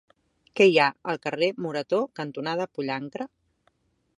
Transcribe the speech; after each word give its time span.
Què 0.59 0.65
hi 0.69 0.79
ha 0.83 0.87
al 1.13 1.19
carrer 1.25 1.49
Morató 1.65 1.99
cantonada 2.21 2.67
Pollancre? 2.79 3.29